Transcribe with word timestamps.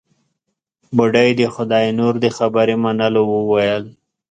بوډۍ 0.95 1.29
د 1.39 1.41
خداينور 1.55 2.13
د 2.23 2.27
خبرې 2.37 2.75
منلو 2.83 3.23
وويل. 3.33 3.83